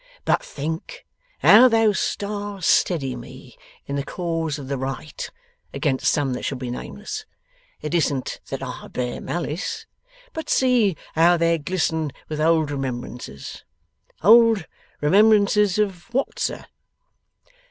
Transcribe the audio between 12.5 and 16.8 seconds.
remembrances! Old remembrances of what, sir?